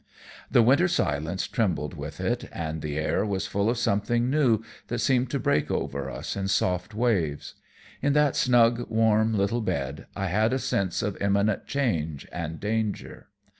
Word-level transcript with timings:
The 0.49 0.63
winter 0.63 0.87
silence 0.87 1.47
trembled 1.47 1.93
with 1.93 2.19
it, 2.19 2.45
and 2.51 2.81
the 2.81 2.97
air 2.97 3.23
was 3.23 3.45
full 3.45 3.69
of 3.69 3.77
something 3.77 4.31
new 4.31 4.63
that 4.87 4.97
seemed 4.97 5.29
to 5.29 5.37
break 5.39 5.69
over 5.69 6.09
us 6.09 6.35
in 6.35 6.47
soft 6.47 6.95
waves. 6.95 7.53
In 8.01 8.13
that 8.13 8.35
snug, 8.35 8.89
warm 8.89 9.31
little 9.37 9.61
bed 9.61 10.07
I 10.15 10.25
had 10.25 10.53
a 10.53 10.57
sense 10.57 11.03
of 11.03 11.21
imminent 11.21 11.67
change 11.67 12.27
and 12.31 12.59
danger. 12.59 13.27